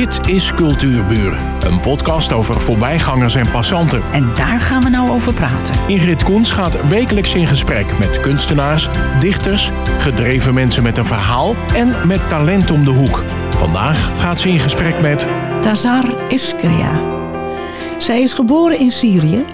[0.00, 4.02] Dit is Cultuurburen, een podcast over voorbijgangers en passanten.
[4.12, 5.74] En daar gaan we nou over praten.
[5.86, 8.88] Ingrid Koens gaat wekelijks in gesprek met kunstenaars,
[9.20, 13.24] dichters, gedreven mensen met een verhaal en met talent om de hoek.
[13.56, 15.26] Vandaag gaat ze in gesprek met
[15.60, 17.00] Tazar Iskria.
[17.98, 19.44] Zij is geboren in Syrië,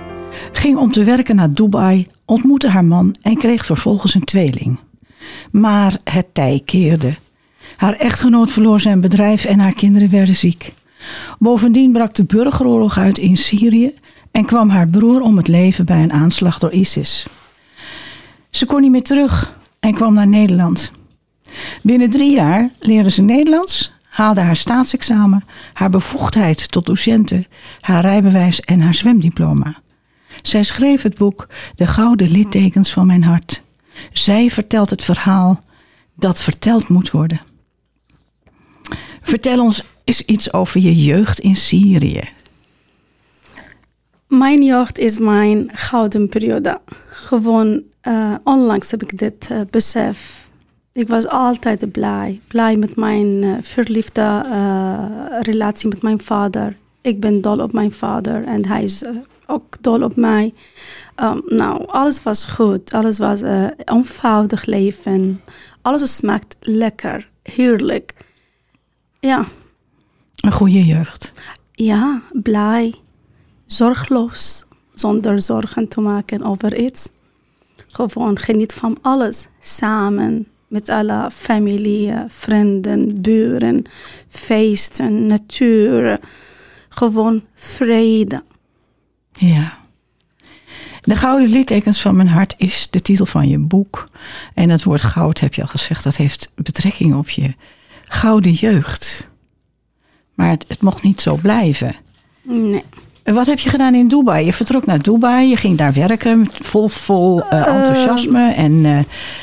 [0.52, 4.78] ging om te werken naar Dubai, ontmoette haar man en kreeg vervolgens een tweeling.
[5.50, 7.16] Maar het tij keerde.
[7.76, 10.72] Haar echtgenoot verloor zijn bedrijf en haar kinderen werden ziek.
[11.38, 13.94] Bovendien brak de burgeroorlog uit in Syrië
[14.30, 17.26] en kwam haar broer om het leven bij een aanslag door ISIS.
[18.50, 20.90] Ze kon niet meer terug en kwam naar Nederland.
[21.82, 27.46] Binnen drie jaar leerde ze Nederlands, haalde haar staatsexamen, haar bevoegdheid tot docenten,
[27.80, 29.76] haar rijbewijs en haar zwemdiploma.
[30.42, 33.62] Zij schreef het boek De Gouden Littekens van mijn hart.
[34.12, 35.60] Zij vertelt het verhaal
[36.14, 37.40] dat verteld moet worden.
[39.26, 42.28] Vertel ons eens iets over je jeugd in Syrië.
[44.28, 46.80] Mijn jeugd is mijn gouden periode.
[47.08, 50.48] Gewoon uh, onlangs heb ik dit uh, besef.
[50.92, 52.40] Ik was altijd blij.
[52.48, 54.42] Blij met mijn uh, verliefde
[55.42, 56.76] relatie met mijn vader.
[57.00, 59.02] Ik ben dol op mijn vader en hij is
[59.46, 60.54] ook dol op mij.
[61.22, 62.92] Um, nou, alles was goed.
[62.92, 63.42] Alles was
[63.84, 65.40] eenvoudig leven.
[65.82, 68.14] Alles smaakt lekker, heerlijk.
[69.26, 69.46] Ja.
[70.36, 71.32] Een goede jeugd.
[71.72, 72.94] Ja, blij,
[73.64, 77.08] zorgloos, zonder zorgen te maken over iets.
[77.86, 83.84] Gewoon geniet van alles samen met alle familie, vrienden, buren,
[84.28, 86.20] feesten, natuur.
[86.88, 88.42] Gewoon vrede.
[89.32, 89.78] Ja.
[91.02, 94.08] De Gouden Littekens van mijn hart is de titel van je boek.
[94.54, 97.54] En het woord goud, heb je al gezegd, dat heeft betrekking op je
[98.08, 99.30] gouden jeugd.
[100.34, 101.94] Maar het, het mocht niet zo blijven.
[102.42, 102.84] Nee.
[103.24, 104.44] Wat heb je gedaan in Dubai?
[104.44, 108.98] Je vertrok naar Dubai, je ging daar werken, vol, vol uh, enthousiasme en uh,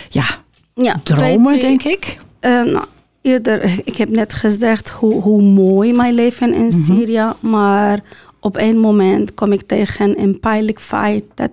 [0.10, 0.26] ja,
[0.74, 2.18] ja, dromen, denk ik.
[2.42, 2.86] Nou,
[3.22, 6.84] eerder, ik heb net gezegd hoe, hoe mooi mijn leven in mm -hmm.
[6.84, 8.00] Syrië, maar
[8.44, 11.52] op een moment kom ik tegen een pijnlijk feit dat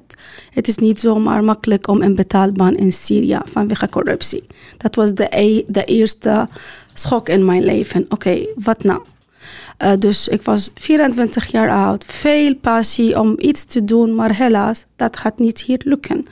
[0.51, 4.47] het is niet zomaar makkelijk om een betaalbaan in Syrië vanwege corruptie.
[4.77, 6.49] Dat was de, e eerste
[6.95, 8.07] schok in mijn leven.
[8.09, 9.01] Oké, wat nou?
[9.83, 14.85] Uh, dus ik was 24 jaar oud, veel passie om iets te doen, maar helaas,
[14.97, 16.27] dat gaat niet hier lukken.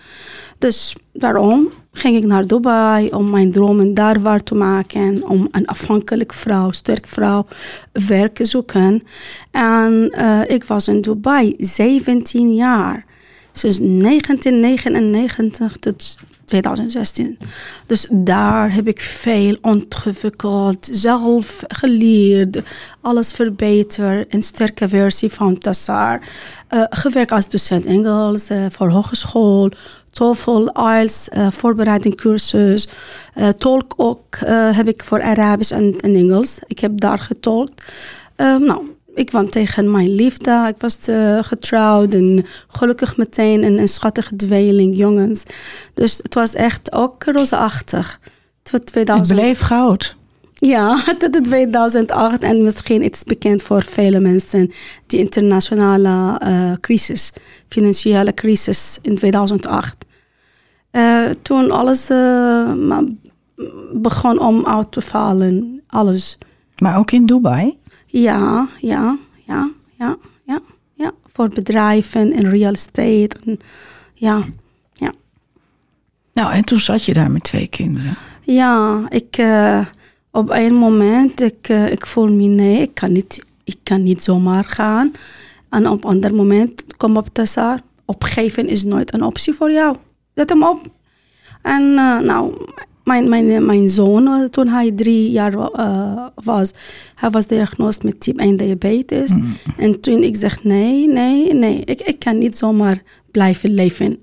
[0.58, 5.28] Dus daarom ging ik naar Dubai om mijn dromen daar waar te maken.
[5.28, 7.46] Om een afhankelijk vrouw, sterk vrouw,
[7.92, 9.02] werk te zoeken.
[9.50, 13.06] En uh, ik was in Dubai 17 jaar.
[13.52, 16.16] Sinds 1999 tot
[16.48, 17.38] 2016.
[17.86, 22.62] Dus daar heb ik veel ontwikkeld, zelf geleerd,
[23.00, 24.34] alles verbeterd.
[24.34, 26.22] Een sterke versie van Tassar.
[26.70, 29.70] Uh, gewerkt als docent Engels uh, voor hogeschool,
[30.19, 32.89] TOEFL, IELTS, uh, voorbereiding cursus.
[33.59, 34.39] tolk ook
[34.73, 36.59] heb ik voor Arabisch en, en Engels.
[36.67, 37.83] Ik heb daar getolkt.
[38.37, 38.81] nou,
[39.15, 40.65] ik kwam tegen mijn liefde.
[40.69, 40.99] Ik was
[41.41, 45.43] getrouwd en gelukkig meteen een, een schattige tweeling, jongens.
[45.95, 48.21] Dus het was echt ook rozeachtig.
[48.62, 49.29] Tot 2000.
[49.29, 50.17] Het bleef goud.
[50.61, 54.71] Ja, tot 2008 en misschien iets bekend voor vele mensen.
[55.06, 57.33] Die internationale uh, crisis,
[57.69, 60.06] financiële crisis in 2008.
[60.98, 62.06] Uh, toen alles
[63.92, 66.38] begon om uit te vallen, alles.
[66.78, 67.78] Maar ook in Dubai?
[68.06, 70.16] Ja, ja, ja, ja,
[70.47, 70.60] ja,
[70.94, 71.12] ja.
[71.26, 73.31] Voor bedrijven en real estate.
[73.47, 73.58] En,
[74.14, 74.44] ja,
[74.92, 75.12] ja.
[76.32, 78.14] Nou, en toen zat je daar met twee kinderen.
[78.42, 79.87] Ja, ik uh,
[80.31, 84.64] op een moment, ik, ik voel me nee, ik kan niet, ik kan niet zomaar
[84.64, 85.12] gaan.
[85.69, 87.81] En op een ander moment kom op Tassar.
[88.04, 89.97] Opgeven is nooit een optie voor jou.
[90.38, 90.81] Zet hem op.
[91.62, 92.66] En uh, nou,
[93.04, 96.72] mijn, mijn, mijn zoon, toen hij drie jaar uh, was,
[97.15, 99.35] hij was diagnosticeerd met type 1 diabetes.
[99.35, 99.56] Mm.
[99.76, 104.20] En toen ik zeg nee, nee, nee, ik, ik kan niet zomaar blijven leven.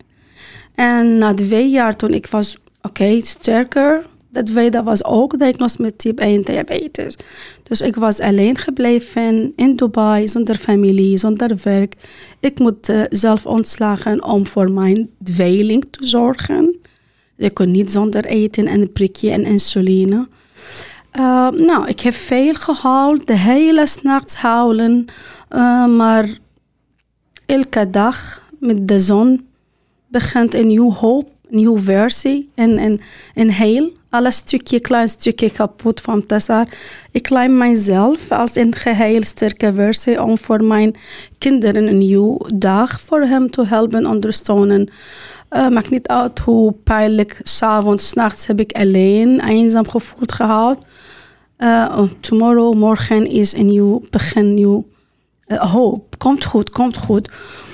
[0.75, 5.91] En na twee jaar, toen ik was, oké, okay, sterker, dat tweede was ook diagnosticeerd
[5.91, 7.17] met type 1 diabetes.
[7.67, 11.95] Dus ik was alleen gebleven in Dubai, zonder familie, zonder werk.
[12.39, 16.77] Ik moet uh, zelf ontslagen om voor mijn tweeling te zorgen.
[17.35, 20.27] Je kon niet zonder eten en prikje en insuline.
[21.19, 25.05] Uh, nou, ik heb veel gehaald, de hele nacht houden.
[25.51, 26.37] Uh, maar
[27.45, 29.45] elke dag met de zon
[30.07, 32.99] begint een nieuwe hoop, een nieuwe versie en, en,
[33.33, 33.91] en heel.
[34.15, 36.67] Alle stukje, klein stukje kapot van Tessar.
[37.11, 40.95] Ik claim mijzelf als een geheel sterke versie om voor mijn
[41.37, 44.89] kinderen een nieuwe dag voor hem te helpen ondersteunen.
[45.51, 50.79] Uh, maakt niet uit hoe pijnlijk, s'avonds, nachts heb ik alleen, eenzaam gevoeld gehad.
[51.57, 54.85] Uh, tomorrow, morgen is een nieuw begin, nieuw
[55.47, 56.17] hoop.
[56.17, 57.29] Komt goed, komt goed.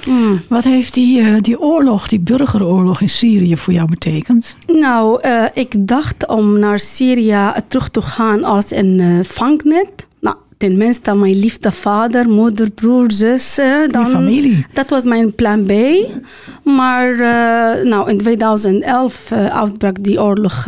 [0.08, 0.42] Mm.
[0.48, 4.56] Wat heeft die, uh, die oorlog, die burgeroorlog in Syrië voor jou betekend?
[4.68, 10.08] Nou, uh, ik dacht om naar Syrië terug te gaan als een uh, vangnet.
[10.20, 13.56] Nou, tenminste, mijn liefde vader, moeder, broer, zus.
[13.88, 14.66] dan, die familie.
[14.74, 15.72] Dat was mijn plan B.
[16.64, 17.16] Maar
[17.86, 20.64] nou, in 2011 uitbrak die oorlog,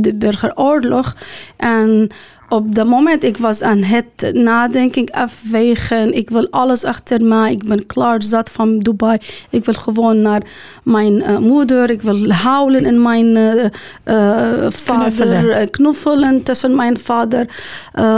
[0.00, 1.16] de burgeroorlog.
[1.56, 2.10] En
[2.48, 6.14] op dat moment ik was aan het nadenken, afwegen.
[6.14, 7.52] Ik wil alles achter mij.
[7.52, 9.18] Ik ben klaar zat van Dubai.
[9.50, 10.42] Ik wil gewoon naar
[10.82, 11.90] mijn uh, moeder.
[11.90, 13.70] Ik wil huilen in mijn uh, uh,
[14.68, 15.12] vader.
[15.12, 15.70] Knuffelen.
[15.70, 16.42] knuffelen.
[16.42, 17.46] tussen mijn vader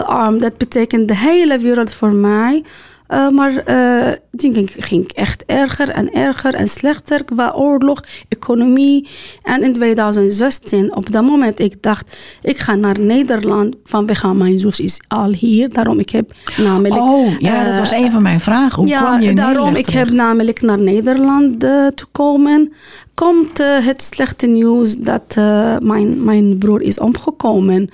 [0.07, 0.41] arm.
[0.41, 2.65] Dat betekent de hele wereld voor mij.
[3.11, 9.09] Uh, maar uh, die ging echt erger en erger en slechter qua oorlog, economie.
[9.43, 14.81] En in 2016, op dat moment, ik dacht, ik ga naar Nederland vanwege mijn zus
[14.81, 15.69] is al hier.
[15.73, 17.01] Daarom ik heb namelijk...
[17.01, 18.79] Oh, ja, dat was een van mijn vragen.
[18.79, 22.73] Hoe ja, kwam je daarom ik heb namelijk naar Nederland te komen.
[23.15, 25.35] Komt het slechte nieuws dat
[25.79, 27.91] mijn, mijn broer is omgekomen.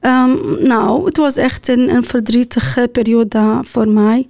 [0.00, 4.26] Um, nou, het was echt een, een verdrietige periode voor mij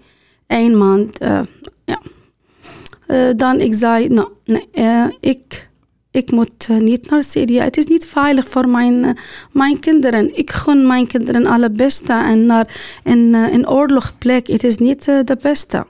[0.46, 1.22] één maand.
[1.22, 1.40] Uh,
[1.84, 2.00] ja.
[3.08, 5.68] Uh, dan ik zei, nou, nee, uh, ik,
[6.10, 7.60] ik moet niet naar Syrië.
[7.60, 9.18] Het is niet veilig voor mijn,
[9.52, 10.38] mijn kinderen.
[10.38, 12.12] Ik gun mijn kinderen alle beste.
[12.12, 15.86] En naar een, een oorlogplek, het is niet de beste.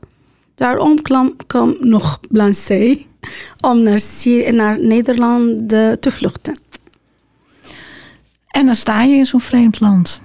[0.54, 2.98] Daarom kwam, kwam nog Blancé
[3.60, 6.54] om naar, Syrië, naar Nederland te vluchten.
[8.46, 10.20] En dan sta je in zo'n vreemd land.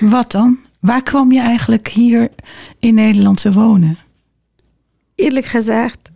[0.00, 0.58] Wat dan?
[0.80, 2.30] Waar kwam je eigenlijk hier
[2.78, 3.98] in Nederland te wonen?
[5.14, 6.10] Eerlijk gezegd,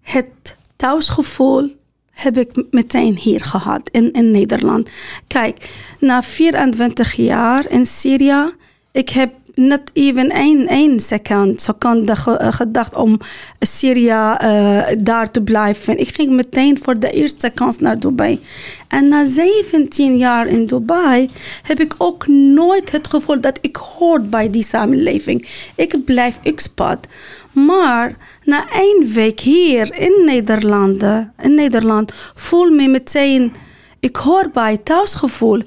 [0.00, 1.76] het thuisgevoel
[2.10, 4.90] heb ik meteen hier gehad in, in Nederland.
[5.26, 8.52] Kijk, na 24 jaar in Syrië,
[8.92, 13.18] ik heb net even één, één second, seconde gedacht om
[13.60, 15.98] Syrië uh, daar te blijven.
[15.98, 18.40] Ik ging meteen voor de eerste kans naar Dubai.
[18.88, 21.30] En na 17 jaar in Dubai
[21.62, 25.48] heb ik ook nooit het gevoel dat ik hoort bij die samenleving.
[25.74, 27.06] Ik blijf expat.
[27.52, 31.02] Maar na één week hier in Nederland,
[31.42, 33.52] in Nederland voel me meteen,
[34.00, 35.62] ik hoor bij thuisgevoel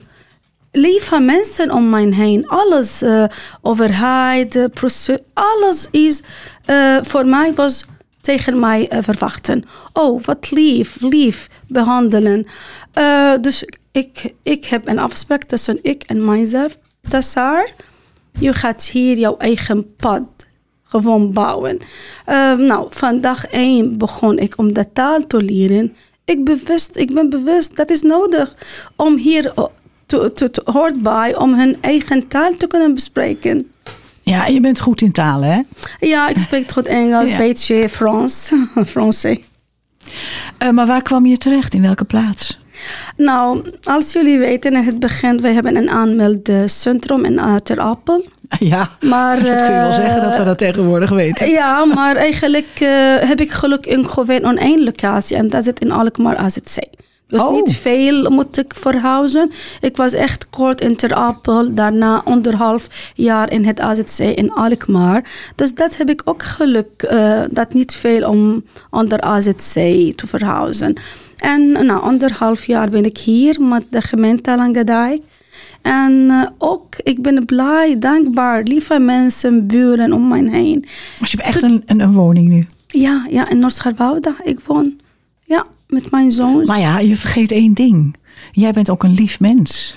[0.71, 2.47] lieve mensen om mij heen.
[2.47, 3.25] Alles, uh,
[3.61, 4.69] overheid,
[5.33, 6.21] alles is
[6.69, 7.85] uh, voor mij was
[8.21, 9.63] tegen mij uh, verwachten.
[9.93, 12.45] Oh, wat lief, lief behandelen.
[13.41, 16.77] dus ik, ik heb een afspraak tussen ik en mijzelf.
[17.09, 17.69] Tassar,
[18.39, 20.27] je gaat hier jouw eigen pad
[20.83, 21.79] gewoon bouwen.
[22.57, 25.95] nou, van dag één begon ik om de taal te leren.
[26.25, 28.55] Ik, bewust, ik ben bewust, dat is nodig
[28.95, 29.53] om hier
[30.33, 33.71] to, hoort bij om hun eigen taal te kunnen bespreken.
[34.21, 35.61] Ja, je bent goed in talen, hè?
[36.07, 38.51] Ja, ik spreek goed Engels, een beetje Frans,
[38.93, 39.39] Français.
[40.59, 41.73] Uh, maar waar kwam je terecht?
[41.73, 42.59] In welke plaats?
[43.17, 48.25] Nou, als jullie weten, in het begin, we hebben een aanmeldcentrum in uh, Ter Apel.
[48.59, 51.49] Ja, maar, dat kun je wel zeggen dat we dat tegenwoordig weten.
[51.49, 52.89] Ja, maar eigenlijk uh,
[53.19, 55.37] heb ik geluk in gewoon aan één locatie.
[55.37, 56.77] En dat zit in Alkmaar AZC.
[57.31, 57.51] Dus oh.
[57.51, 59.51] niet veel moet ik verhuizen.
[59.81, 65.31] Ik was echt kort in Ter Apel, daarna anderhalf jaar in het AZC in Alkmaar.
[65.55, 69.73] Dus dat heb ik ook geluk, uh, dat niet veel om onder AZC
[70.15, 70.93] te verhuizen.
[71.37, 75.21] En nou, anderhalf jaar ben ik hier met de gemeente Langendijk.
[75.81, 80.85] En uh, ook, ik ben blij, dankbaar, lieve mensen, buren om mij heen.
[81.19, 82.65] Dus je hebt echt een, een, een woning nu?
[82.87, 84.33] Ja, ja in Noord-Scharwoude.
[84.43, 84.99] Ik woon,
[85.91, 86.65] met mijn zoon.
[86.65, 88.15] Maar ja, je vergeet één ding.
[88.51, 89.95] Jij bent ook een lief mens.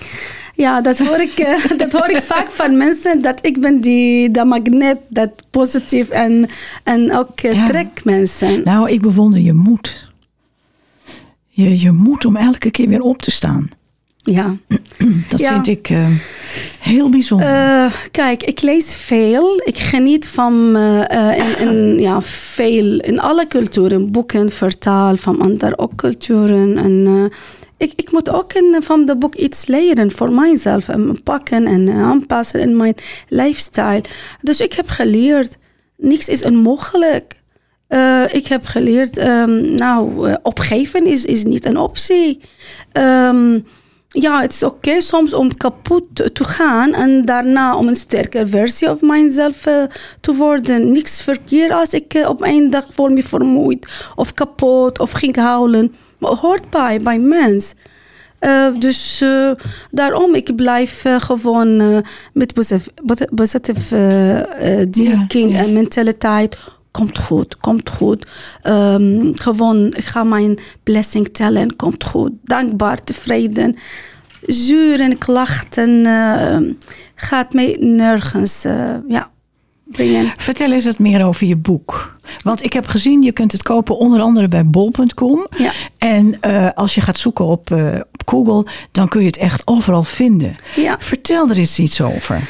[0.55, 3.23] Ja, dat hoor ik, uh, dat hoor ik vaak van mensen.
[3.23, 6.49] Dat ik ben die, de magneet, dat positief en,
[6.83, 8.63] en ook uh, trek mensen.
[8.65, 10.13] Nou, ik bewonder je moed.
[11.49, 13.69] Je, je moed om elke keer weer op te staan.
[14.25, 14.57] Ja.
[15.31, 16.07] Dat vind ik uh,
[16.81, 17.49] heel bijzonder.
[17.49, 19.61] Uh, kijk, ik lees veel.
[19.65, 24.11] Ik geniet van uh, in, in, ja, veel, in alle culturen.
[24.11, 26.77] Boeken, vertaal van andere ook culturen.
[26.77, 27.31] En
[27.77, 30.89] ik, ik moet ook in, van de boek iets leren voor mijzelf.
[30.89, 32.95] En pakken en aanpassen in mijn
[33.29, 34.05] lifestyle.
[34.41, 35.57] Dus ik heb geleerd,
[35.97, 37.43] niks is onmogelijk.
[37.89, 42.41] Uh, ik heb geleerd, um, nou, opgeven is, is niet een optie.
[42.93, 43.67] Um,
[44.15, 48.87] ja, het is oké soms om kapot te gaan en daarna om een sterke versie
[48.87, 49.83] van mijzelf uh,
[50.21, 50.93] te worden.
[50.93, 55.37] Niks verkeerd als ik uh, op één dag voel me vermoeid of kapot of ging
[55.37, 55.95] huilen.
[56.19, 57.75] Maar hoort bij, bij mens.
[58.41, 59.25] Uh, dus
[59.91, 61.77] daarom, ik blijf gewoon
[62.33, 62.55] met
[64.91, 65.61] thinking yeah, yeah.
[65.61, 66.59] en mentaliteit
[66.95, 68.27] komt goed, komt goed.
[68.63, 72.31] Um, gewoon, ik ga mijn blessing tellen, komt goed.
[72.45, 73.77] Dankbaar, tevreden.
[74.47, 76.57] Zuur en klachten uh,
[77.15, 79.31] gaat mij nergens uh, ja,
[79.85, 80.33] brengen.
[80.37, 82.13] Vertel eens wat meer over je boek.
[82.43, 85.47] Want ik heb gezien, je kunt het kopen onder andere bij bol.com.
[85.57, 85.73] Ja.
[85.99, 87.71] En uh, als je gaat zoeken op,
[88.13, 90.57] op Google, dan kun je het echt overal vinden.
[90.77, 90.97] Ja.
[90.99, 92.41] Vertel er eens iets over.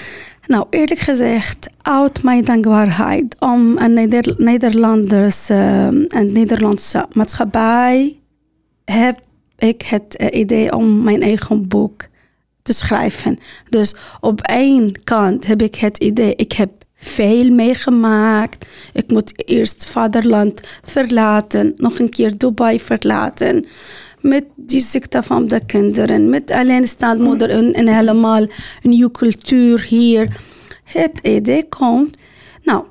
[0.46, 8.18] Nou, eerlijk gezegd, uit mijn dankbaarheid om een Neder Nederlanders uh, en Nederlandse maatschappij
[8.84, 9.20] heb
[9.58, 12.06] ik het uh, idee om mijn eigen boek
[12.62, 13.38] te schrijven.
[13.68, 18.68] Dus op één kant heb ik het idee, ik heb veel meegemaakt.
[18.92, 23.66] Ik moet eerst vaderland verlaten, nog een keer Dubai verlaten
[24.20, 29.82] met die ziekte van de kinderen, met alleenstaande moeder en, en helemaal een nieuwe cultuur
[29.88, 30.52] hier.
[30.94, 32.18] Het idee komt,
[32.62, 32.84] nou,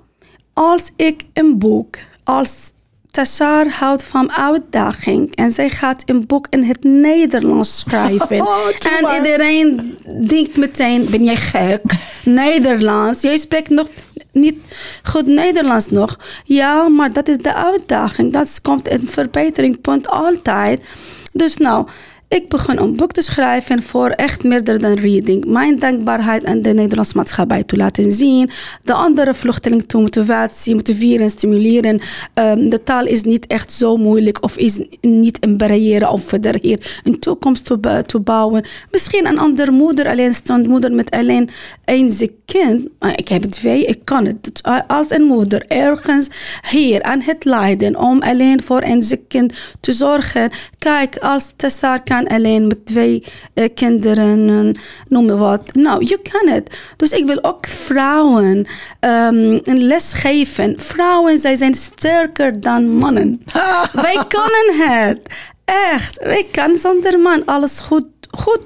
[0.53, 2.72] als ik een boek, als
[3.12, 8.41] Tashar houdt van uitdaging en zij gaat een boek in het Nederlands schrijven.
[8.41, 8.67] Oh,
[9.00, 11.81] en iedereen denkt meteen, ben jij gek?
[12.25, 13.88] Nederlands, jij spreekt nog
[14.31, 14.60] niet
[15.03, 16.19] goed Nederlands nog.
[16.43, 18.33] Ja, maar dat is de uitdaging.
[18.33, 20.83] Dat komt een verbeteringpunt altijd.
[21.31, 21.88] Dus nou,
[22.34, 25.46] ik begon een boek te schrijven voor echt meer dan reading.
[25.46, 28.50] Mijn dankbaarheid aan de Nederlandse maatschappij te laten zien.
[28.84, 32.02] De andere vluchtelingen toe motivatie, motiveren, stimuleren.
[32.34, 36.58] Um, de taal is niet echt zo moeilijk of is niet een barrière om verder
[36.62, 38.66] hier een toekomst te, te bouwen.
[38.92, 41.50] Misschien een andere moeder, alleenstaande moeder met alleen
[41.86, 42.12] één
[42.46, 42.88] kind.
[43.16, 44.62] Ik heb twee, ik kan het.
[44.88, 46.28] Als een moeder ergens
[46.70, 50.52] hier aan het lijden om alleen voor een kind te zorgen.
[50.78, 53.24] Kijk, als Tessa kan alleen met twee
[53.56, 54.75] uh, kinderen,
[55.08, 55.74] noem maar wat.
[55.74, 56.77] Nou, je kan het.
[56.98, 58.58] Dus ik wil ook vrouwen
[59.00, 60.80] um, een les geven.
[60.80, 63.42] Vrouwen, zij zijn sterker dan mannen.
[64.06, 65.20] Wij kunnen het.
[65.65, 66.18] Echt.
[66.18, 68.06] Wij kunnen zonder man alles goed.
[68.38, 68.62] Goed.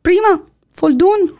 [0.00, 0.40] Prima.
[0.72, 1.30] Voldoen.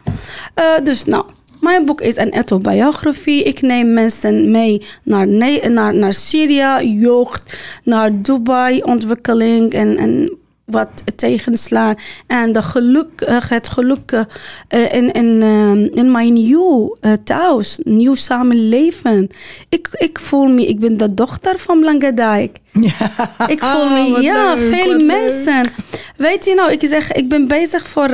[0.58, 1.24] Uh, dus nou,
[1.60, 3.42] mijn boek is een autobiografie.
[3.42, 5.28] Ik neem mensen mee naar,
[5.70, 10.38] naar, naar Syrië, jeugd, naar Dubai, ontwikkeling en, en
[10.70, 11.94] wat tegenslaan.
[12.26, 18.14] En de geluk, eh, het geluk uh, in, in, uh, in mijn nieuw thuis, nieuw
[18.14, 19.28] samenleven.
[19.68, 22.58] Ik, ik voel me, ik ben de dochter van Langendijk.
[22.80, 23.10] Ja,
[23.46, 25.62] ik voel me, oh, ja, leuk, veel mensen.
[25.62, 26.02] Leuk.
[26.16, 28.10] Weet je nou, ik zeg, ik ben bezig voor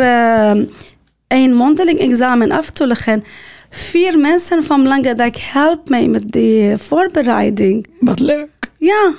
[1.29, 3.23] een mondeling examen af te leggen.
[3.71, 7.87] Vier mensen van Langendijk helpen mij met die voorbereiding.
[8.01, 8.71] Wat leuk.
[8.79, 9.13] Ja.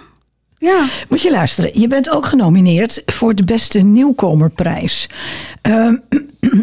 [0.57, 0.85] Ja.
[1.09, 1.79] Moet je luisteren.
[1.79, 5.09] Je bent ook genomineerd voor de beste nieuwkomerprijs.
[5.67, 5.93] Uh,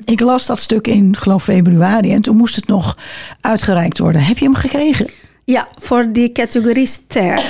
[0.04, 2.12] ik las dat stuk in, geloof februari.
[2.12, 2.96] En toen moest het nog
[3.40, 4.22] uitgereikt worden.
[4.22, 5.10] Heb je hem gekregen?
[5.44, 7.42] Ja, voor die categorie ster.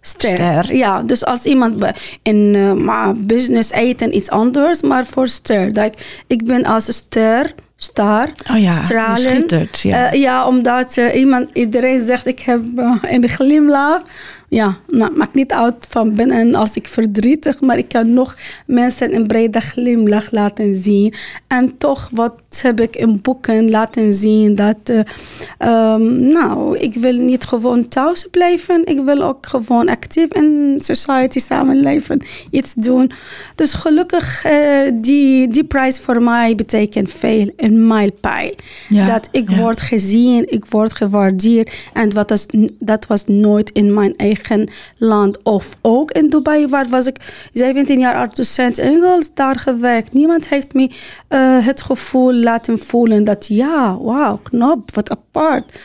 [0.00, 0.30] Ster.
[0.30, 0.74] Ster.
[0.74, 5.72] Ja, dus als iemand in uh, business eten iets anders, maar voor ster.
[5.72, 9.16] Dat ik, ik ben als ster star, oh ja, stralen.
[9.16, 10.12] Schittert, ja.
[10.12, 14.02] Uh, ja, omdat uh, iemand, iedereen zegt ik heb uh, een glimlach
[14.48, 14.78] ja,
[15.14, 18.36] maakt niet uit van binnen als ik verdrietig, maar ik kan nog
[18.66, 21.14] mensen een brede glimlach laten zien.
[21.46, 24.54] En toch, wat heb ik in boeken laten zien?
[24.54, 28.84] Dat, uh, um, nou, ik wil niet gewoon thuis blijven.
[28.84, 32.20] Ik wil ook gewoon actief in society samenleven,
[32.50, 33.10] iets doen.
[33.54, 34.52] Dus gelukkig, uh,
[34.94, 38.50] die, die prijs voor mij betekent veel, een mijlpaal.
[38.88, 39.56] Ja, dat ik ja.
[39.56, 41.74] word gezien, ik word gewaardeerd.
[41.92, 42.46] En wat was,
[42.78, 45.42] dat was nooit in mijn eigen land.
[45.42, 50.12] Of ook in Dubai, waar was ik 17 jaar als docent Engels daar gewerkt.
[50.12, 50.90] Niemand heeft me
[51.28, 55.78] uh, het gevoel laten voelen dat ja, wauw, knap, wat apart.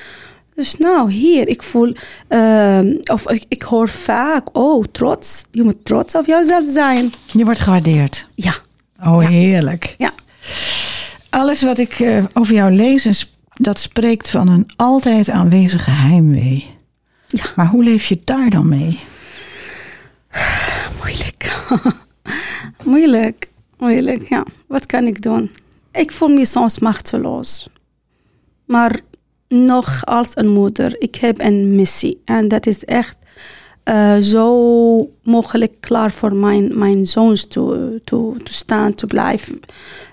[0.55, 1.95] Dus nou, hier, ik voel,
[2.29, 2.79] uh,
[3.11, 5.43] of ik, ik, hoor vaak, oh, trots.
[5.51, 7.13] Je moet trots op jezelf zijn.
[7.25, 8.25] Je wordt gewaardeerd.
[8.35, 8.53] Ja.
[9.05, 9.29] Oh, ja.
[9.29, 9.95] heerlijk.
[9.97, 10.11] Ja.
[11.29, 16.69] Alles wat ik uh, over jou lees, dat spreekt van een altijd aanwezige heimwee.
[17.27, 17.43] Ja.
[17.55, 18.99] Maar hoe leef je daar dan mee?
[20.99, 21.63] Moeilijk.
[22.91, 23.49] moeilijk.
[23.77, 24.45] Moeilijk, ja.
[24.67, 25.51] Wat kan ik doen?
[25.91, 27.67] Ik voel me soms machteloos.
[28.65, 29.00] Maar
[29.48, 32.21] nog als een moeder, ik heb een missie.
[32.25, 33.17] En dat is echt
[33.86, 39.59] uh, zo mogelijk klaar voor mijn, mijn zoons te, te, te staan, te blijven.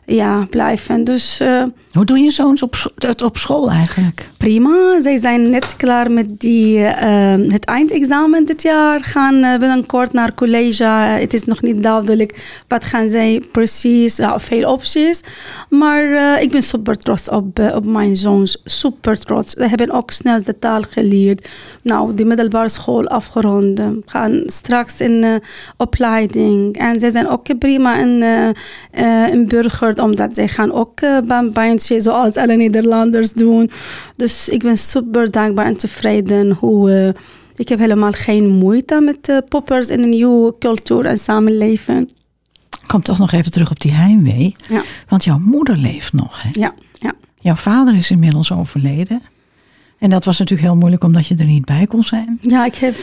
[0.07, 1.05] Ja, blijven.
[1.05, 1.63] Dus uh,
[1.93, 2.93] hoe doen je zoons op,
[3.25, 4.29] op school eigenlijk?
[4.37, 5.01] Prima.
[5.01, 9.01] Zij zijn net klaar met die, uh, het eindexamen dit jaar.
[9.05, 10.85] Gaan uh, binnenkort naar college.
[10.85, 14.17] Het is nog niet duidelijk wat gaan zij precies.
[14.17, 15.23] Ja, veel opties.
[15.69, 18.61] Maar ik ben super trots op, op mijn zoons.
[18.65, 19.53] Super trots.
[19.53, 21.49] Ze hebben ook snel de taal geleerd.
[21.83, 23.83] Nou, de middelbare school afgerond.
[24.07, 25.41] Gaan straks in
[25.77, 26.77] opleiding.
[26.77, 28.23] En zij zijn ook prima in,
[29.33, 30.03] in burger.
[30.03, 33.71] Omdat zij gaan ook bij, bij zoals alle Nederlanders doen.
[34.17, 37.15] Dus ik ben super dankbaar en tevreden hoe...
[37.55, 42.11] Ik heb helemaal geen moeite met poppers in een nieuwe cultuur en samenleven.
[42.71, 44.53] Ik kom toch nog even terug op die heimwee.
[44.69, 44.83] Ja.
[45.09, 46.43] Want jouw moeder leeft nog.
[46.43, 46.49] Hè?
[46.53, 47.13] Ja, ja.
[47.41, 49.23] Jouw vader is inmiddels overleden.
[49.99, 52.39] En dat was natuurlijk heel moeilijk omdat je er niet bij kon zijn.
[52.43, 52.95] Ja, ik heb.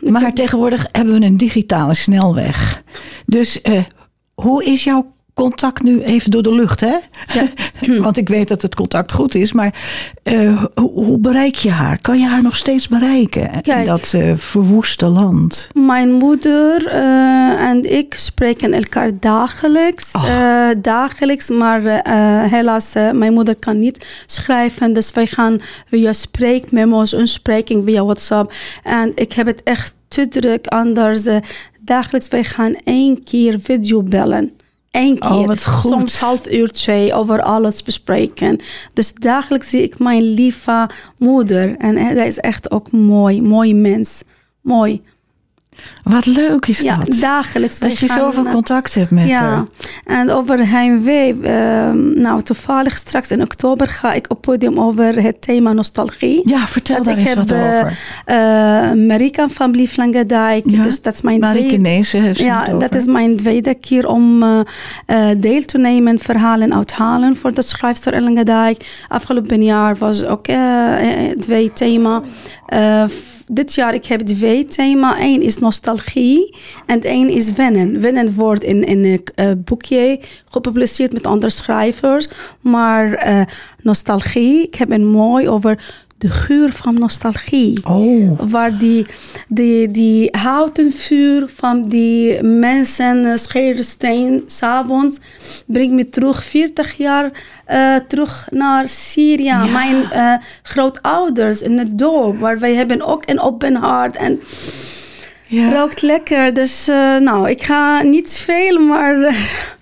[0.00, 2.82] maar tegenwoordig hebben we een digitale snelweg.
[3.26, 3.84] Dus uh,
[4.34, 6.96] hoe is jouw contact nu even door de lucht, hè?
[7.32, 7.48] Ja.
[8.02, 9.74] Want ik weet dat het contact goed is, maar
[10.24, 11.98] uh, hoe, bereik je haar?
[12.00, 15.68] Kan je haar nog steeds bereiken in dat uh, verwoeste land?
[15.74, 20.10] Mijn moeder uh, en ik spreken elkaar dagelijks.
[20.82, 21.80] dagelijks, maar
[22.48, 24.92] helaas, mijn moeder kan niet schrijven.
[24.92, 28.52] Dus wij gaan via spreekmemo's, een spreking via WhatsApp.
[28.82, 31.22] En ik heb het echt te druk anders.
[31.80, 34.52] dagelijks, wij gaan één keer video bellen
[34.90, 38.58] één oh, keer, oh, soms half uurtje over alles bespreken.
[38.94, 41.76] Dus dagelijks zie ik mijn lieve moeder.
[41.76, 44.22] En zij is echt ook mooi, mooi mens.
[44.60, 45.02] Mooi.
[46.02, 47.16] Wat leuk is ja, dat.
[47.20, 47.78] dagelijks.
[47.78, 49.40] Dat je zoveel contact hebt met ja.
[49.40, 49.64] haar.
[50.04, 51.34] En over heimwee.
[51.34, 56.42] Uh, nou, toevallig straks in oktober ga ik op podium over het thema nostalgie.
[56.44, 57.98] Ja, vertel dat daar eens wat uh, over.
[58.26, 60.70] Uh, Marika van Blief Langendijk.
[60.70, 64.60] Ja, dus dat is mijn tweede, Ja, dat is mijn tweede keer om uh,
[65.36, 69.04] deel te nemen verhalen uithalen voor de schrijfster in Langendijk.
[69.08, 70.46] Afgelopen jaar was ook
[71.38, 72.22] twee thema
[73.50, 75.20] dit jaar ik heb twee thema.
[75.20, 78.00] Eén is nostalgie en één is wennen.
[78.00, 82.28] Wennen wordt in, in een uh, boekje gepubliceerd met andere schrijvers.
[82.60, 83.42] Maar uh,
[83.82, 85.78] nostalgie, ik heb een mooi over
[86.20, 87.78] de geur van nostalgie.
[87.84, 88.40] Oh.
[88.40, 89.06] Waar die,
[89.48, 95.18] die, die houten vuur van die mensen, uh, Scherensteen, s'avonds,
[95.66, 97.30] brengt me terug 40 jaar
[97.70, 99.44] uh, terug naar Syrië.
[99.44, 99.64] Ja.
[99.64, 104.40] Mijn uh, grootouders in het dorp, waar wij hebben ook een open hart en
[105.46, 105.72] ja.
[105.72, 106.54] rookt lekker.
[106.54, 106.86] Dus
[107.18, 109.34] nou, ik ga niet veel, maar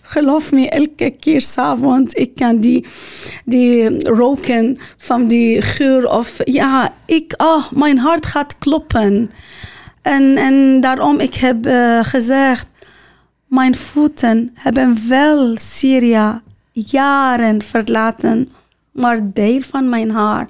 [0.09, 2.87] geloof me, elke keer s'avonds ik kan die,
[3.45, 6.11] die roken van die geur.
[6.11, 9.31] Of ja, ik, oh, mijn hart gaat kloppen.
[10.03, 12.67] En, en daarom ik heb uh, gezegd,
[13.47, 16.41] mijn voeten hebben wel Syrië
[16.73, 18.49] jaren verlaten,
[18.93, 20.49] maar deel van mijn haar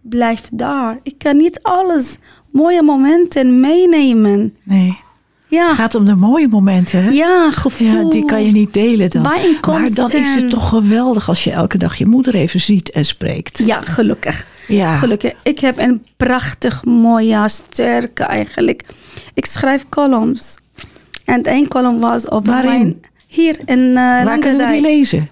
[0.00, 0.98] blijft daar.
[1.02, 2.16] Ik kan niet alles
[2.50, 4.56] mooie momenten meenemen.
[4.64, 5.06] Nee.
[5.48, 5.66] Ja.
[5.66, 7.12] Het gaat om de mooie momenten.
[7.12, 8.04] Ja, gevoel.
[8.04, 9.22] Ja, die kan je niet delen dan.
[9.22, 13.04] Maar dan is het toch geweldig als je elke dag je moeder even ziet en
[13.04, 13.58] spreekt.
[13.66, 14.46] Ja, gelukkig.
[14.68, 14.96] Ja.
[14.96, 15.32] Gelukkig.
[15.42, 18.84] Ik heb een prachtig, mooie, sterke eigenlijk.
[19.34, 20.56] Ik schrijf columns.
[21.24, 22.70] En één column was over Waarin?
[22.70, 23.00] mijn...
[23.26, 25.30] Hier in uh, Waar kunnen we die lezen?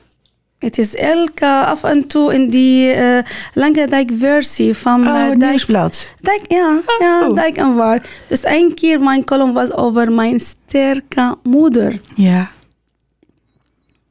[0.59, 3.19] Het is elke af en toe in die uh,
[3.55, 6.15] lange dijkversie van oh, uh, nieuwsblad.
[6.21, 6.99] Dijk, ja, oh.
[6.99, 8.03] ja, Dijk en Waar.
[8.29, 12.01] Dus één keer mijn column was over mijn sterke moeder.
[12.15, 12.51] Ja.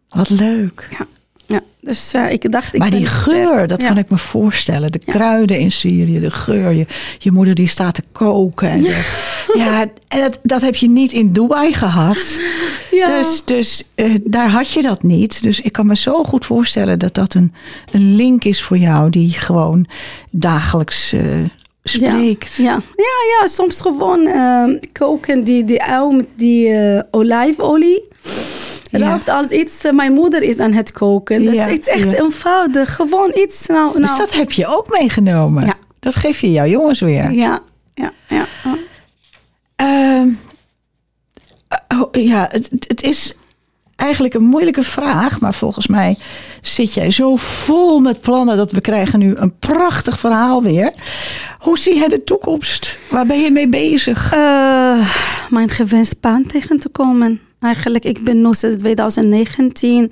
[0.10, 0.88] Wat leuk.
[0.98, 1.06] Ja.
[1.86, 2.74] Ja, dus uh, ik dacht...
[2.74, 4.92] Ik maar die geur, dat kan ik me voorstellen.
[4.92, 6.72] De kruiden in Syrië, de geur.
[6.72, 6.86] Je,
[7.18, 8.70] je moeder die staat te koken.
[8.70, 8.84] En
[9.54, 12.40] ja, en dat, dat heb je niet in Dubai gehad.
[12.92, 13.18] Ja.
[13.18, 15.44] Dus, dus uh, daar had je dat niet.
[15.44, 17.54] Dus ik kan me zo goed voorstellen dat dat een,
[17.92, 19.10] een link is voor jou...
[19.10, 19.88] die gewoon
[20.30, 21.14] dagelijks...
[21.14, 21.22] Uh,
[21.84, 22.56] spreekt.
[22.56, 24.30] Ja, ja, ja, ja, soms gewoon
[24.92, 26.74] koken die, die uil met die
[27.12, 28.04] olijfolie
[28.98, 31.44] ruikt als iets, eh, mijn moeder is aan het koken.
[31.44, 32.96] Dus ja, het is echt eenvoudig.
[32.96, 33.68] Gewoon iets.
[33.68, 34.02] Nou, nou.
[34.02, 35.66] Dus dat heb je ook meegenomen?
[35.66, 35.74] Ja.
[36.00, 37.32] Dat geef je jouw jongens weer?
[37.32, 37.60] Ja,
[37.94, 38.46] ja, ja.
[39.82, 40.34] Uh,
[42.12, 43.34] ja, het, het is
[43.96, 46.18] eigenlijk een moeilijke vraag, maar volgens mij
[46.62, 50.94] zit jij zo vol met plannen dat we krijgen nu een prachtig verhaal weer.
[51.60, 52.98] Hoe zie jij de toekomst?
[53.10, 54.34] Waar ben je mee bezig?
[54.34, 55.10] Uh,
[55.50, 57.42] mijn gewenste baan tegen te komen.
[57.60, 60.12] Eigenlijk, ik ben nu sinds 2019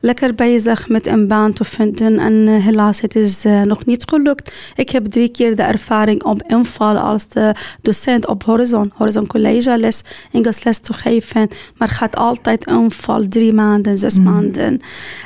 [0.00, 2.18] lekker bezig met een baan te vinden.
[2.18, 4.72] En eh, helaas, het is eh, nog niet gelukt.
[4.76, 8.92] Ik heb drie keer de ervaring op inval als de docent op Horizon.
[8.94, 10.02] Horizon College les,
[10.32, 11.48] Engels les te geven.
[11.76, 14.80] Maar gaat altijd inval, drie maanden, zes maanden.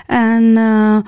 [0.07, 0.57] En...
[0.57, 0.98] eh,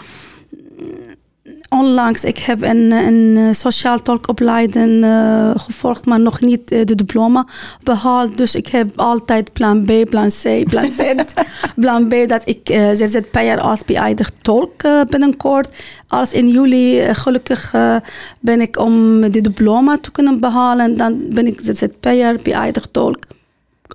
[1.71, 7.47] onlangs, ik heb een, een sociaal tolkopleiding eh, gevolgd, maar nog niet eh, de diploma
[7.83, 8.39] behaald.
[8.39, 11.15] Dus ik heb altijd plan B, plan C, plan Z.
[11.81, 15.69] plan B dat ik uh, ZZP'er als beëindigd tolk eh, binnenkort.
[16.09, 17.97] Als in juli eh, gelukkig eh,
[18.41, 23.19] ben ik om de diploma te kunnen behalen, dan ben ik ZZP'er, beëindigd tolk.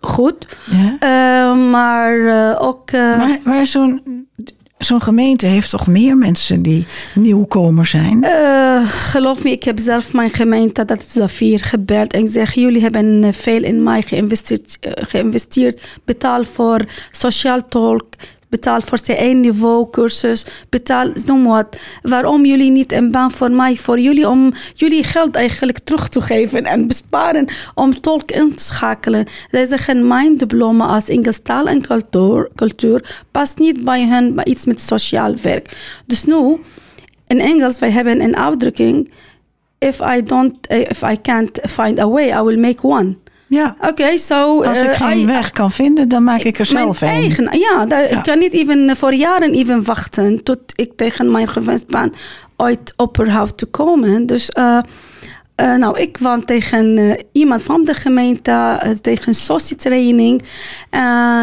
[0.01, 0.45] Goed.
[0.71, 0.95] Ja.
[0.99, 2.91] Eh, maar eh, ook...
[2.91, 4.01] eh, Maar, maar zo'n
[4.77, 6.85] zo'n gemeente heeft toch meer mensen die
[7.15, 8.23] nieuwkomer zijn?
[8.23, 12.81] Eh, geloof me, ik heb zelf mijn gemeente, dat is Zafir, gebeld en zeg: Jullie
[12.81, 15.99] hebben eh, veel in mij geïnvesteerd, eh, geïnvesteerd.
[16.03, 18.07] Betaal voor sociaal tolk,
[18.55, 21.77] betaal voor C1-niveau cursus, betaal, noem wat.
[22.01, 26.21] Waarom jullie niet een baan voor mij, voor jullie, om jullie geld eigenlijk terug te
[26.21, 29.25] geven en besparen om tolk in te schakelen?
[29.51, 34.45] Zij zeggen: Mijn diploma als Engels taal en cultuur, cultuur past niet bij hen, maar
[34.45, 35.65] iets met sociaal werk.
[36.05, 36.57] Dus nu.
[37.27, 39.11] In Engels, wij hebben een uitdrukking.
[39.79, 43.15] If I don't, eh, if I can't find a way, I will make one.
[43.47, 43.75] Ja.
[43.81, 46.99] Oké, so Als ik eh, geen I- weg kan vinden, dan maak ik er zelf
[47.01, 47.21] mijn een.
[47.21, 51.87] eigen, ja, ik kan niet even voor jaren even wachten tot ik tegen mijn gewenst
[51.87, 52.11] baan
[52.57, 54.25] ooit opperhoud te komen.
[54.25, 54.49] Dus
[55.55, 60.41] eh, nou, ik kwam tegen eh, iemand van de gemeente, eh, tegen societraining.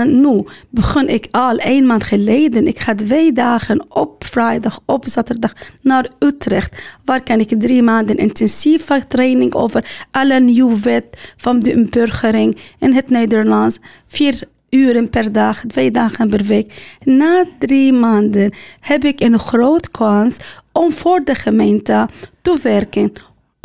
[0.06, 2.66] Nu begon ik al een maand geleden.
[2.66, 6.98] Ik ga twee dagen op vrijdag, op zaterdag naar Utrecht.
[7.04, 12.94] Waar kan ik drie maanden intensieve training over alle nieuwe wet van de inburgering in
[12.94, 13.78] het Nederlands.
[14.06, 16.96] Vier uren per dag, twee dagen per week.
[17.04, 20.36] Na drie maanden heb ik een groot kans
[20.72, 22.08] om voor de gemeente
[22.42, 23.12] te werken.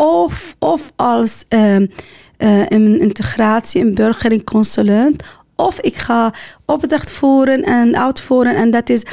[0.01, 1.85] Of, of als ehm,
[2.37, 5.23] eh, een integratie, een burgering consulent.
[5.55, 6.33] Of ik ga
[6.65, 8.55] opdracht voeren en uitvoeren.
[8.55, 9.03] En dat is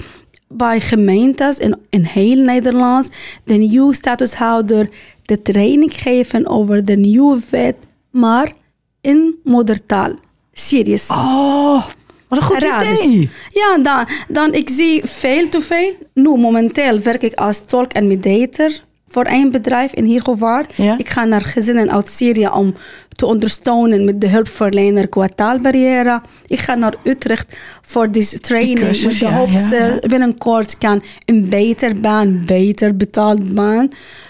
[0.49, 3.11] bij gemeentes in, in heel Nederland.
[3.44, 4.88] De nieuwe statushouder
[5.23, 7.77] de training geven over de nieuwe wet.
[8.11, 8.53] Maar
[9.01, 10.12] in moedertaal.
[10.53, 11.11] Serieus.
[11.11, 11.85] Oh,
[12.29, 13.05] wat een goed Arabisch.
[13.05, 13.31] idee.
[13.49, 15.92] Ja, dan, dan ik zie veel te veel.
[16.14, 18.70] Nu, momenteel werk ik als tolk en mediator
[19.09, 20.07] voor een bedrijf in.
[20.75, 20.99] Ja.
[20.99, 22.75] Ik ga naar gezinnen uit Syrië om
[23.09, 26.21] te ondersteunen met de hulpverlener qua taalbarrière.
[26.47, 29.99] Ik ga naar Utrecht voor deze training cursus, met de ja, hoop ja.
[30.09, 33.88] binnenkort kan een beter baan, beter betaald baan.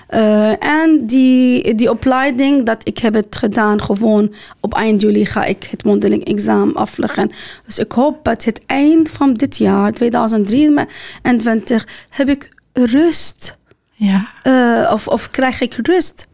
[0.09, 5.45] Eh, en die, die opleiding dat ik heb het gedaan, gewoon op eind juli ga
[5.45, 7.31] ik het mondeling examen afleggen.
[7.67, 13.57] Dus ik hoop dat het eind van dit jaar, 2023, heb ik rust.
[13.95, 14.29] Ja.
[14.43, 16.27] Eh, of, of krijg ik rust.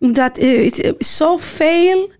[0.00, 2.10] Omdat eh, het is zoveel.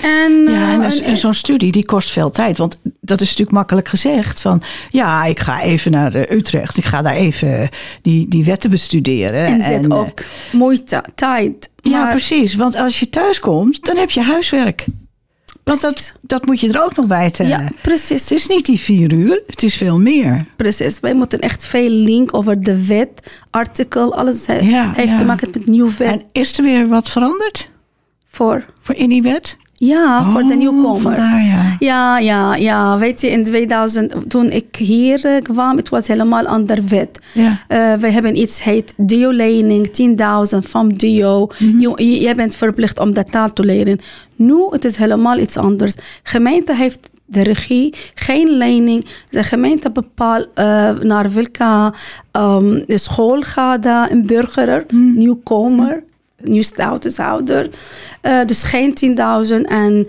[0.00, 2.58] En, Ja, en, eh, dus- en zo'n studie die kost veel tijd.
[2.58, 4.40] Want dat is natuurlijk makkelijk gezegd.
[4.40, 6.76] Van ja, ik ga even naar Utrecht.
[6.76, 7.68] Ik ga daar even
[8.02, 9.46] die, die wetten bestuderen.
[9.46, 10.20] en zit ook
[10.52, 11.70] moeite, tijd.
[11.82, 12.54] Ja, precies.
[12.54, 14.84] Want als je thuis komt, dan heb je huiswerk.
[15.64, 17.50] Want dat, dat moet je er ook nog bij tellen.
[17.62, 18.22] Ja, precies.
[18.22, 20.46] Het is niet die vier uur, het is veel meer.
[20.56, 25.18] Precies, wij moeten echt veel link over de wet, artikel, alles he- Ja, heeft ja.
[25.18, 26.08] te maken met nieuwe wet.
[26.08, 27.70] En is er weer wat veranderd
[28.28, 29.56] voor, voor in die wet?
[29.86, 31.00] Ja, voor de Oh, nieuwkomer.
[31.00, 31.76] Vandaar, ja.
[31.78, 32.98] Ja, ja, ja.
[32.98, 37.18] Weet je, in 2000, toen ik hier eh, kwam, het was helemaal ander wet.
[37.32, 37.58] Ja.
[37.68, 39.86] Eh, we hebben iets heet Dio-lening,
[40.56, 41.46] 10.000 van Dio.
[41.58, 42.00] Mhm.
[42.02, 43.98] je, bent verplicht om dat taal te leren.
[44.36, 45.94] Nu, het is helemaal iets anders.
[46.22, 49.06] Gemeente heeft de regie, geen lening.
[49.28, 51.92] De gemeente bepaalt eh, naar welke
[52.30, 55.18] ehm, school gaat een burger, Mhm.
[55.18, 56.02] nieuwkomer,
[56.44, 57.68] nieuw statushouder.
[58.20, 60.06] Eh, dus geen 10.000 en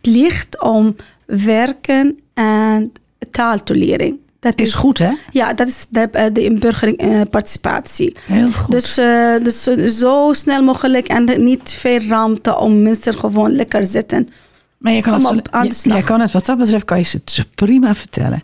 [0.00, 0.96] plicht om
[1.26, 2.92] werken en
[3.30, 4.18] taal te leren.
[4.40, 5.10] Dat Is goed, hè?
[5.30, 8.16] ja, dat is de, eh, de eh, participatie.
[8.26, 8.70] Heel goed.
[8.70, 8.94] Dus,
[9.42, 9.62] dus
[9.98, 14.28] zo- snel mogelijk en niet veel ruimte om mensen gewoon lekker zitten.
[14.78, 16.04] Maar je kan het, op, aan de je- slag.
[16.04, 18.42] kan het wat dat betreft kan je het ze prima vertellen.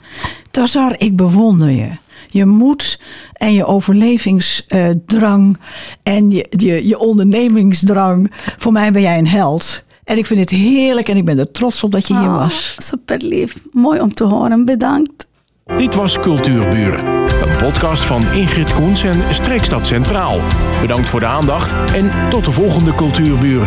[0.50, 1.88] Tazar, ik bewonder je.
[2.32, 3.00] Je moed
[3.32, 5.58] en je overlevingsdrang
[6.02, 8.30] en je, je, je ondernemingsdrang.
[8.58, 9.84] Voor mij ben jij een held.
[10.04, 12.36] En ik vind het heerlijk en ik ben er trots op dat je hier Ah,
[12.38, 12.74] was.
[12.78, 13.56] super lief.
[13.72, 14.64] Mooi om te horen.
[14.64, 15.28] Bedankt.
[15.76, 17.04] Dit was Cultuurbuur,
[17.42, 20.40] een podcast van Ingrid Koens en Streekstad Centraal.
[20.80, 23.66] Bedankt voor de aandacht en tot de volgende Cultuurbuur.